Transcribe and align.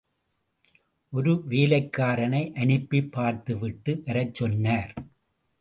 ஒரு 1.13 1.33
வேலைக்காரனை 1.49 2.41
அனுப்பிப் 2.55 3.11
பார்த்துவிட்டு 3.11 4.01
வரச் 4.05 4.35
சொன்னார். 4.35 4.93